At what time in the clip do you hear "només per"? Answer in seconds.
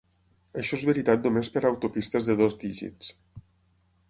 1.29-1.63